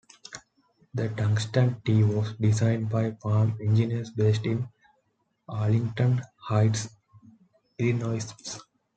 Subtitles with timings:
[0.95, 4.67] The Tungsten T was designed by Palm engineers based in
[5.47, 6.89] Arlington Heights,
[7.77, 8.25] Illinois.